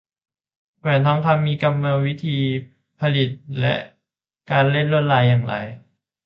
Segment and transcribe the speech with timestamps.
[0.79, 2.59] แหวนทองคำมีกรรมวิธีกา
[2.97, 3.75] รผลิตและ
[4.51, 5.53] การเล่นลวดลายอย่างไร